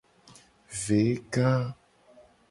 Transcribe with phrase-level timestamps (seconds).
[0.81, 1.49] Veka.